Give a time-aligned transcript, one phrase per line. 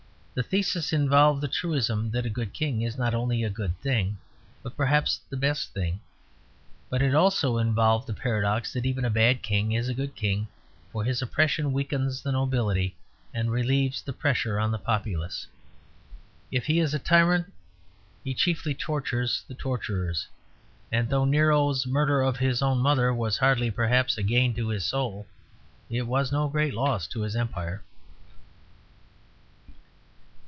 [0.33, 4.17] The thesis involved the truism that a good king is not only a good thing,
[4.63, 5.99] but perhaps the best thing.
[6.89, 10.47] But it also involved the paradox that even a bad king is a good king,
[10.89, 12.95] for his oppression weakens the nobility
[13.33, 15.47] and relieves the pressure on the populace.
[16.49, 17.51] If he is a tyrant
[18.23, 20.27] he chiefly tortures the torturers;
[20.93, 24.85] and though Nero's murder of his own mother was hardly perhaps a gain to his
[24.85, 25.27] soul,
[25.89, 27.83] it was no great loss to his empire.